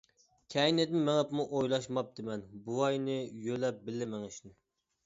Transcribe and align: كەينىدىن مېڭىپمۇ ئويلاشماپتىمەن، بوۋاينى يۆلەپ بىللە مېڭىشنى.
كەينىدىن 0.53 1.03
مېڭىپمۇ 1.09 1.45
ئويلاشماپتىمەن، 1.59 2.47
بوۋاينى 2.71 3.21
يۆلەپ 3.49 3.87
بىللە 3.89 4.15
مېڭىشنى. 4.17 4.59